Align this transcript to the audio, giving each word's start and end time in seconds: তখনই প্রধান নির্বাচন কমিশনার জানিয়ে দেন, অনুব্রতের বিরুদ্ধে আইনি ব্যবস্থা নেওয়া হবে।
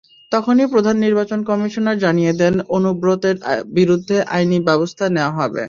তখনই 0.31 0.67
প্রধান 0.73 0.95
নির্বাচন 1.05 1.39
কমিশনার 1.49 1.97
জানিয়ে 2.03 2.33
দেন, 2.41 2.55
অনুব্রতের 2.77 3.35
বিরুদ্ধে 3.77 4.17
আইনি 4.35 4.57
ব্যবস্থা 4.69 5.05
নেওয়া 5.15 5.33
হবে। 5.39 5.59